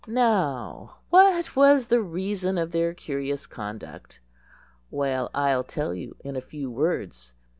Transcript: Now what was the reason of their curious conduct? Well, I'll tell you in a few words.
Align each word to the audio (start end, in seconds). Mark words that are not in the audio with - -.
Now 0.07 0.97
what 1.11 1.55
was 1.55 1.85
the 1.89 2.01
reason 2.01 2.57
of 2.57 2.71
their 2.71 2.91
curious 2.95 3.45
conduct? 3.45 4.19
Well, 4.89 5.29
I'll 5.31 5.63
tell 5.63 5.93
you 5.93 6.15
in 6.23 6.35
a 6.35 6.41
few 6.41 6.71
words. 6.71 7.33